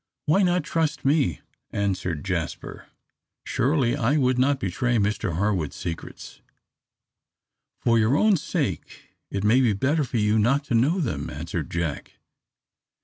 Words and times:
"Why 0.25 0.41
not 0.41 0.63
trust 0.63 1.05
me?" 1.05 1.41
answered 1.69 2.25
Jasper; 2.25 2.87
"surely 3.43 3.95
I 3.95 4.17
would 4.17 4.39
not 4.39 4.59
betray 4.59 4.95
Mr 4.97 5.35
Harwood's 5.35 5.75
secrets!" 5.75 6.41
"For 7.81 7.99
your 7.99 8.17
own 8.17 8.35
sake 8.35 9.09
it 9.29 9.43
may 9.43 9.61
be 9.61 9.73
better 9.73 10.03
for 10.03 10.17
you 10.17 10.39
not 10.39 10.63
to 10.63 10.73
know 10.73 10.99
them," 10.99 11.29
answered 11.29 11.69
Jack. 11.69 12.13